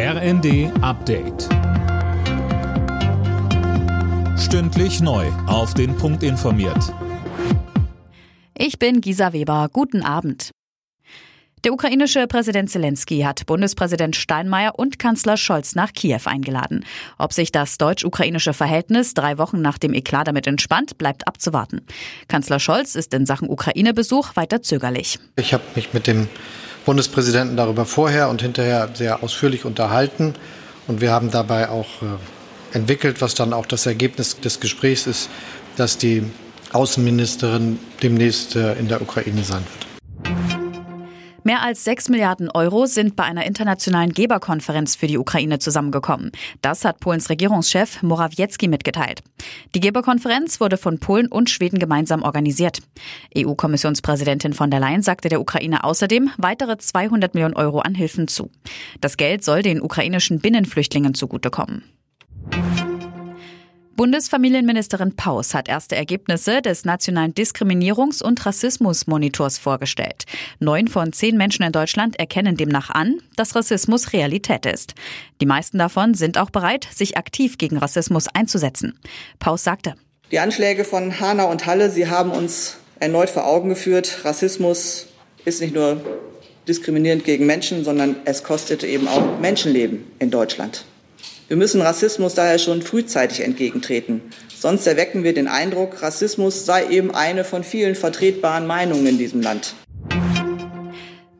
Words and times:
RND 0.00 0.70
Update. 0.80 1.48
Stündlich 4.38 5.00
neu. 5.00 5.26
Auf 5.48 5.74
den 5.74 5.96
Punkt 5.96 6.22
informiert. 6.22 6.94
Ich 8.56 8.78
bin 8.78 9.00
Gisa 9.00 9.32
Weber. 9.32 9.68
Guten 9.72 10.02
Abend. 10.02 10.52
Der 11.64 11.72
ukrainische 11.72 12.28
Präsident 12.28 12.70
Zelensky 12.70 13.22
hat 13.22 13.44
Bundespräsident 13.46 14.14
Steinmeier 14.14 14.78
und 14.78 15.00
Kanzler 15.00 15.36
Scholz 15.36 15.74
nach 15.74 15.92
Kiew 15.92 16.20
eingeladen. 16.26 16.84
Ob 17.18 17.32
sich 17.32 17.50
das 17.50 17.76
deutsch-ukrainische 17.78 18.52
Verhältnis 18.52 19.14
drei 19.14 19.36
Wochen 19.36 19.60
nach 19.60 19.78
dem 19.78 19.94
Eklat 19.94 20.28
damit 20.28 20.46
entspannt, 20.46 20.96
bleibt 20.98 21.26
abzuwarten. 21.26 21.84
Kanzler 22.28 22.60
Scholz 22.60 22.94
ist 22.94 23.12
in 23.14 23.26
Sachen 23.26 23.50
Ukraine-Besuch 23.50 24.36
weiter 24.36 24.62
zögerlich. 24.62 25.18
Ich 25.34 25.52
habe 25.52 25.64
mich 25.74 25.92
mit 25.92 26.06
dem 26.06 26.28
Bundespräsidenten 26.88 27.58
darüber 27.58 27.84
vorher 27.84 28.30
und 28.30 28.40
hinterher 28.40 28.88
sehr 28.94 29.22
ausführlich 29.22 29.66
unterhalten. 29.66 30.32
Und 30.86 31.02
wir 31.02 31.12
haben 31.12 31.30
dabei 31.30 31.68
auch 31.68 32.00
äh, 32.00 32.74
entwickelt, 32.74 33.20
was 33.20 33.34
dann 33.34 33.52
auch 33.52 33.66
das 33.66 33.84
Ergebnis 33.84 34.40
des 34.40 34.58
Gesprächs 34.58 35.06
ist, 35.06 35.28
dass 35.76 35.98
die 35.98 36.22
Außenministerin 36.72 37.78
demnächst 38.02 38.56
äh, 38.56 38.72
in 38.76 38.88
der 38.88 39.02
Ukraine 39.02 39.42
sein 39.42 39.60
wird. 39.78 39.87
Mehr 41.48 41.62
als 41.62 41.82
6 41.84 42.10
Milliarden 42.10 42.50
Euro 42.50 42.84
sind 42.84 43.16
bei 43.16 43.24
einer 43.24 43.46
internationalen 43.46 44.12
Geberkonferenz 44.12 44.96
für 44.96 45.06
die 45.06 45.16
Ukraine 45.16 45.58
zusammengekommen. 45.58 46.30
Das 46.60 46.84
hat 46.84 47.00
Polens 47.00 47.30
Regierungschef 47.30 48.02
Morawiecki 48.02 48.68
mitgeteilt. 48.68 49.22
Die 49.74 49.80
Geberkonferenz 49.80 50.60
wurde 50.60 50.76
von 50.76 50.98
Polen 50.98 51.28
und 51.28 51.48
Schweden 51.48 51.78
gemeinsam 51.78 52.22
organisiert. 52.22 52.80
EU-Kommissionspräsidentin 53.34 54.52
von 54.52 54.70
der 54.70 54.80
Leyen 54.80 55.00
sagte 55.00 55.30
der 55.30 55.40
Ukraine 55.40 55.84
außerdem 55.84 56.28
weitere 56.36 56.76
200 56.76 57.32
Millionen 57.32 57.56
Euro 57.56 57.78
an 57.78 57.94
Hilfen 57.94 58.28
zu. 58.28 58.50
Das 59.00 59.16
Geld 59.16 59.42
soll 59.42 59.62
den 59.62 59.80
ukrainischen 59.80 60.40
Binnenflüchtlingen 60.40 61.14
zugutekommen. 61.14 61.82
Bundesfamilienministerin 63.98 65.16
Paus 65.16 65.54
hat 65.54 65.68
erste 65.68 65.96
Ergebnisse 65.96 66.62
des 66.62 66.84
nationalen 66.84 67.34
Diskriminierungs- 67.34 68.22
und 68.22 68.46
Rassismusmonitors 68.46 69.58
vorgestellt. 69.58 70.24
Neun 70.60 70.86
von 70.86 71.12
zehn 71.12 71.36
Menschen 71.36 71.64
in 71.64 71.72
Deutschland 71.72 72.16
erkennen 72.16 72.56
demnach 72.56 72.90
an, 72.90 73.18
dass 73.34 73.56
Rassismus 73.56 74.12
Realität 74.12 74.66
ist. 74.66 74.94
Die 75.40 75.46
meisten 75.46 75.78
davon 75.78 76.14
sind 76.14 76.38
auch 76.38 76.50
bereit, 76.50 76.86
sich 76.94 77.16
aktiv 77.16 77.58
gegen 77.58 77.76
Rassismus 77.76 78.28
einzusetzen. 78.32 78.96
Paus 79.40 79.64
sagte. 79.64 79.96
Die 80.30 80.38
Anschläge 80.38 80.84
von 80.84 81.18
Hanau 81.18 81.50
und 81.50 81.66
Halle, 81.66 81.90
sie 81.90 82.08
haben 82.08 82.30
uns 82.30 82.76
erneut 83.00 83.30
vor 83.30 83.48
Augen 83.48 83.68
geführt, 83.68 84.20
Rassismus 84.22 85.08
ist 85.44 85.60
nicht 85.60 85.74
nur 85.74 86.00
diskriminierend 86.68 87.24
gegen 87.24 87.46
Menschen, 87.46 87.82
sondern 87.82 88.14
es 88.26 88.44
kostet 88.44 88.84
eben 88.84 89.08
auch 89.08 89.40
Menschenleben 89.40 90.04
in 90.20 90.30
Deutschland. 90.30 90.84
Wir 91.48 91.56
müssen 91.56 91.80
Rassismus 91.80 92.34
daher 92.34 92.58
schon 92.58 92.82
frühzeitig 92.82 93.40
entgegentreten. 93.40 94.20
Sonst 94.54 94.86
erwecken 94.86 95.24
wir 95.24 95.32
den 95.32 95.48
Eindruck, 95.48 96.02
Rassismus 96.02 96.66
sei 96.66 96.88
eben 96.88 97.14
eine 97.14 97.42
von 97.42 97.64
vielen 97.64 97.94
vertretbaren 97.94 98.66
Meinungen 98.66 99.06
in 99.06 99.18
diesem 99.18 99.40
Land. 99.40 99.74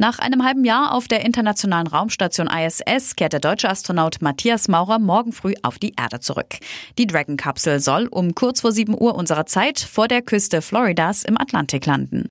Nach 0.00 0.18
einem 0.20 0.44
halben 0.44 0.64
Jahr 0.64 0.94
auf 0.94 1.08
der 1.08 1.26
internationalen 1.26 1.88
Raumstation 1.88 2.46
ISS 2.48 3.16
kehrt 3.16 3.34
der 3.34 3.40
deutsche 3.40 3.68
Astronaut 3.68 4.22
Matthias 4.22 4.68
Maurer 4.68 4.98
morgen 4.98 5.32
früh 5.32 5.54
auf 5.62 5.78
die 5.78 5.94
Erde 5.98 6.20
zurück. 6.20 6.54
Die 6.96 7.06
Dragon-Kapsel 7.06 7.80
soll 7.80 8.06
um 8.06 8.34
kurz 8.34 8.60
vor 8.60 8.72
7 8.72 8.94
Uhr 8.98 9.14
unserer 9.16 9.44
Zeit 9.44 9.80
vor 9.80 10.08
der 10.08 10.22
Küste 10.22 10.62
Floridas 10.62 11.24
im 11.24 11.36
Atlantik 11.36 11.84
landen. 11.84 12.28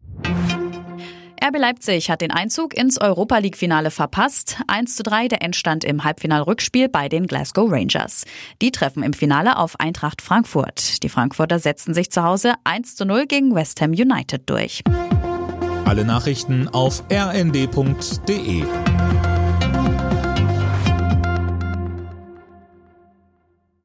RB 1.43 1.57
Leipzig 1.57 2.09
hat 2.09 2.21
den 2.21 2.31
Einzug 2.31 2.73
ins 2.73 2.99
Europa 2.99 3.37
League-Finale 3.37 3.91
verpasst. 3.91 4.57
1 4.67 4.95
zu 4.95 5.03
3 5.03 5.27
der 5.27 5.41
Endstand 5.41 5.83
im 5.83 6.03
Halbfinalrückspiel 6.03 6.89
bei 6.89 7.09
den 7.09 7.27
Glasgow 7.27 7.71
Rangers. 7.71 8.25
Die 8.61 8.71
treffen 8.71 9.03
im 9.03 9.13
Finale 9.13 9.57
auf 9.57 9.79
Eintracht 9.79 10.21
Frankfurt. 10.21 11.03
Die 11.03 11.09
Frankfurter 11.09 11.59
setzten 11.59 11.93
sich 11.93 12.11
zu 12.11 12.23
Hause 12.23 12.53
1 12.63 12.95
zu 12.95 13.05
0 13.05 13.27
gegen 13.27 13.53
West 13.53 13.81
Ham 13.81 13.91
United 13.91 14.49
durch. 14.49 14.83
Alle 15.85 16.03
Nachrichten 16.03 16.67
auf 16.67 17.03
rnd.de 17.11 18.63